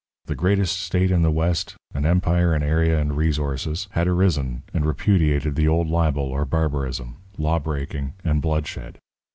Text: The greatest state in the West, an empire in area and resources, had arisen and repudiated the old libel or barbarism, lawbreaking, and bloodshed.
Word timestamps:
The 0.25 0.33
greatest 0.33 0.79
state 0.79 1.11
in 1.11 1.21
the 1.21 1.29
West, 1.29 1.75
an 1.93 2.07
empire 2.07 2.55
in 2.55 2.63
area 2.63 2.99
and 2.99 3.15
resources, 3.15 3.87
had 3.91 4.07
arisen 4.07 4.63
and 4.73 4.83
repudiated 4.83 5.53
the 5.53 5.67
old 5.67 5.87
libel 5.89 6.23
or 6.23 6.43
barbarism, 6.43 7.17
lawbreaking, 7.37 8.15
and 8.23 8.41
bloodshed. 8.41 8.97